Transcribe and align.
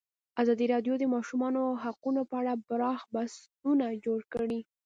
ازادي 0.41 0.65
راډیو 0.73 0.93
د 0.97 0.99
د 1.07 1.11
ماشومانو 1.15 1.63
حقونه 1.83 2.21
په 2.29 2.35
اړه 2.41 2.53
پراخ 2.67 2.99
بحثونه 3.13 3.85
جوړ 4.05 4.19
کړي. 4.33 4.59